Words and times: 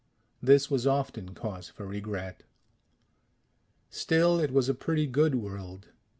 This 0.41 0.67
was 0.71 0.87
often 0.87 1.35
cause 1.35 1.69
for 1.69 1.85
regret. 1.85 2.41
Still 3.91 4.39
it 4.39 4.49
was 4.49 4.67
a 4.67 4.73
pretty 4.73 5.05
good 5.05 5.35
world. 5.35 5.89